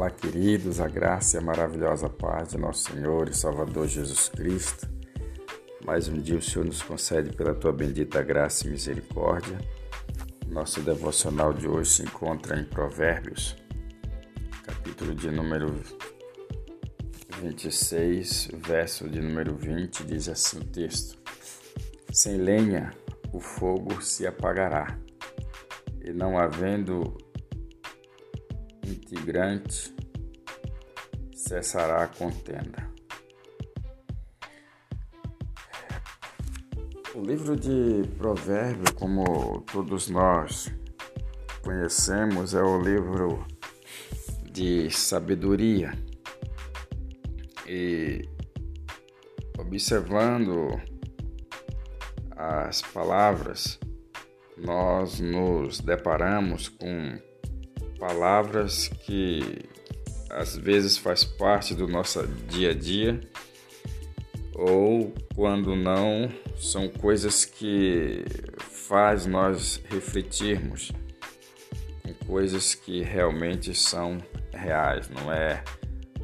[0.00, 4.88] Olá, queridos, a graça e a maravilhosa paz de nosso Senhor e Salvador Jesus Cristo.
[5.84, 9.58] Mais um dia o Senhor nos concede pela tua bendita graça e misericórdia.
[10.46, 13.54] Nosso devocional de hoje se encontra em Provérbios,
[14.64, 15.70] capítulo de número
[17.42, 21.18] 26, verso de número 20, diz assim o texto:
[22.10, 22.90] Sem lenha
[23.34, 24.98] o fogo se apagará,
[26.02, 27.18] e não havendo
[28.90, 29.94] integrante,
[31.34, 32.90] cessará a contenda.
[37.14, 40.72] O livro de Provérbios, como todos nós
[41.62, 43.46] conhecemos, é o livro
[44.50, 45.92] de sabedoria.
[47.66, 48.28] E
[49.58, 50.80] observando
[52.36, 53.78] as palavras,
[54.56, 57.18] nós nos deparamos com
[58.00, 59.68] palavras que
[60.30, 63.20] às vezes faz parte do nosso dia a dia
[64.54, 68.24] ou quando não são coisas que
[68.58, 70.90] faz nós refletirmos
[72.02, 74.18] com coisas que realmente são
[74.52, 75.62] reais, não é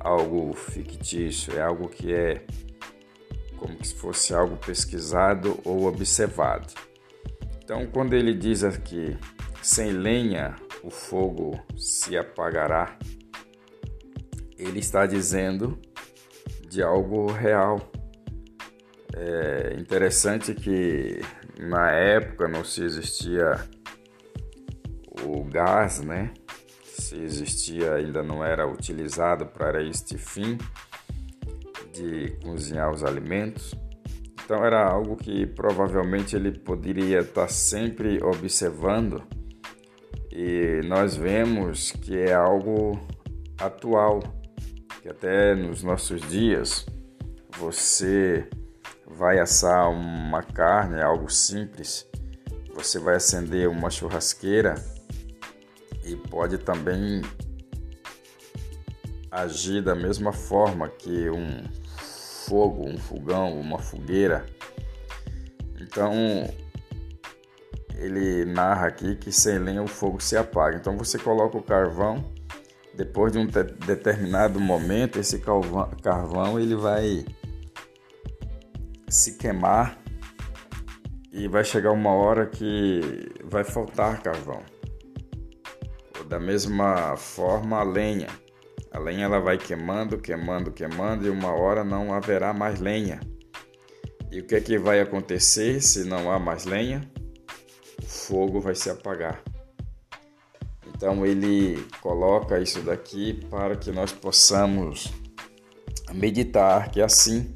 [0.00, 2.44] algo fictício, é algo que é
[3.56, 6.72] como se fosse algo pesquisado ou observado.
[7.62, 9.16] Então, quando ele diz aqui,
[9.62, 12.98] sem lenha o fogo se apagará,
[14.58, 15.78] ele está dizendo
[16.68, 17.90] de algo real.
[19.16, 21.20] É interessante que
[21.58, 23.54] na época não se existia
[25.24, 26.32] o gás, né?
[26.84, 30.56] Se existia, ainda não era utilizado para este fim
[31.92, 33.74] de cozinhar os alimentos.
[34.44, 39.22] Então era algo que provavelmente ele poderia estar sempre observando
[40.30, 43.00] e nós vemos que é algo
[43.58, 44.22] atual,
[45.02, 46.86] que até nos nossos dias
[47.58, 48.48] você
[49.06, 52.06] vai assar uma carne, algo simples,
[52.74, 54.76] você vai acender uma churrasqueira
[56.04, 57.20] e pode também
[59.30, 61.62] agir da mesma forma que um
[62.48, 64.44] fogo, um fogão, uma fogueira.
[65.80, 66.12] Então,
[68.00, 70.78] ele narra aqui que sem lenha o fogo se apaga.
[70.78, 72.24] Então você coloca o carvão,
[72.94, 77.24] depois de um determinado momento, esse carvão, carvão ele vai
[79.06, 79.98] se queimar
[81.30, 84.62] e vai chegar uma hora que vai faltar carvão.
[86.26, 88.28] Da mesma forma a lenha.
[88.92, 93.20] A lenha ela vai queimando, queimando, queimando e uma hora não haverá mais lenha.
[94.32, 97.02] E o que é que vai acontecer se não há mais lenha?
[98.06, 99.42] Fogo vai se apagar.
[100.86, 105.10] Então ele coloca isso daqui para que nós possamos
[106.12, 107.52] meditar que assim,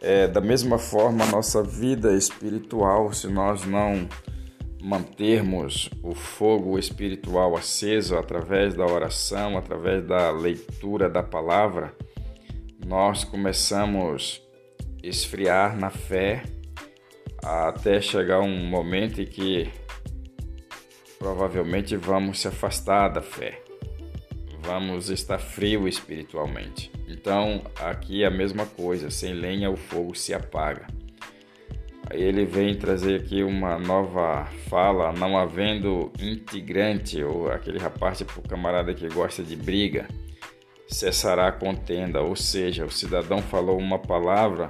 [0.00, 4.08] é, da mesma forma, a nossa vida espiritual, se nós não
[4.82, 11.94] mantermos o fogo espiritual aceso através da oração, através da leitura da palavra,
[12.84, 14.42] nós começamos
[15.02, 16.44] a esfriar na fé
[17.46, 19.70] até chegar um momento em que
[21.16, 23.62] provavelmente vamos se afastar da fé,
[24.62, 26.90] vamos estar frio espiritualmente.
[27.08, 30.86] Então, aqui é a mesma coisa: sem lenha o fogo se apaga.
[32.10, 38.40] Aí ele vem trazer aqui uma nova fala, não havendo integrante, ou aquele rapaz, tipo
[38.48, 40.06] camarada que gosta de briga,
[40.88, 42.20] cessará a contenda.
[42.22, 44.68] Ou seja, o cidadão falou uma palavra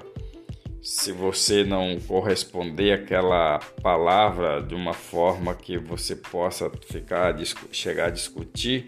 [0.87, 7.37] se você não corresponder àquela palavra de uma forma que você possa ficar
[7.73, 8.85] chegar a discutir,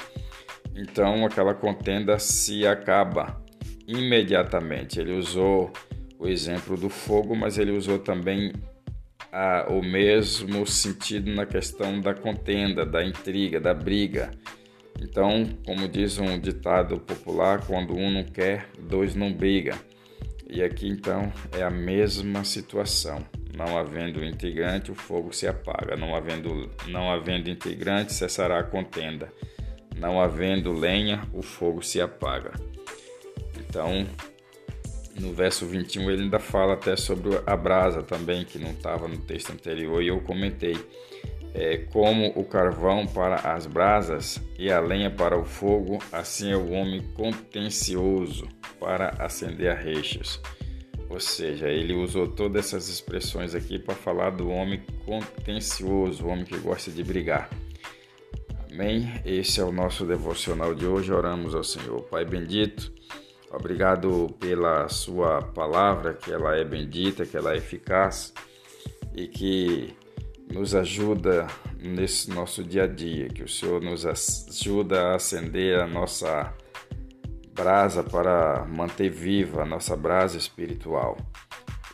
[0.77, 3.43] então aquela contenda se acaba
[3.85, 5.01] imediatamente.
[5.01, 5.73] Ele usou
[6.21, 8.53] o exemplo do fogo, mas ele usou também
[9.33, 14.31] a, o mesmo sentido na questão da contenda, da intriga, da briga.
[15.03, 19.77] Então, como diz um ditado popular, quando um não quer, dois não brigam.
[20.49, 23.25] E aqui então é a mesma situação.
[23.55, 25.97] Não havendo integrante, o fogo se apaga.
[25.97, 29.33] Não havendo, não havendo integrante, cessará a contenda.
[29.97, 32.53] Não havendo lenha, o fogo se apaga.
[33.59, 34.07] Então,
[35.21, 39.19] no verso 21 ele ainda fala até sobre a brasa também, que não estava no
[39.19, 40.77] texto anterior, e eu comentei
[41.55, 46.57] é, como o carvão para as brasas e a lenha para o fogo, assim é
[46.57, 48.47] o homem contencioso
[48.79, 50.41] para acender a reixas.
[51.09, 56.45] Ou seja, ele usou todas essas expressões aqui para falar do homem contencioso, o homem
[56.45, 57.49] que gosta de brigar.
[58.71, 59.11] Amém?
[59.25, 61.13] Esse é o nosso devocional de hoje.
[61.13, 62.03] Oramos ao Senhor.
[62.03, 62.93] Pai bendito,
[63.51, 68.35] obrigado pela Sua palavra, que ela é bendita, que ela é eficaz
[69.15, 69.97] e que
[70.53, 71.47] nos ajuda
[71.81, 76.53] nesse nosso dia a dia, que o Senhor nos ajuda a acender a nossa
[77.55, 81.17] brasa para manter viva a nossa brasa espiritual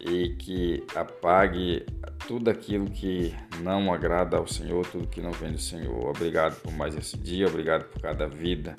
[0.00, 1.84] e que apague
[2.26, 6.08] tudo aquilo que não agrada ao Senhor, tudo que não vem do Senhor.
[6.08, 8.74] Obrigado por mais esse dia, obrigado por cada vida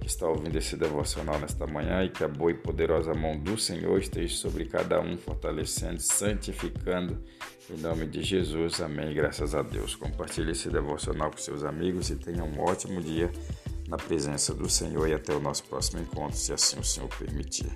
[0.00, 3.58] que está ouvindo esse devocional nesta manhã e que a boa e poderosa mão do
[3.58, 7.18] Senhor esteja sobre cada um, fortalecendo, santificando,
[7.70, 8.80] em nome de Jesus.
[8.80, 9.12] Amém.
[9.14, 9.94] Graças a Deus.
[9.94, 13.30] Compartilhe esse devocional com seus amigos e tenha um ótimo dia
[13.88, 17.72] na presença do Senhor e até o nosso próximo encontro, se assim o Senhor permitir.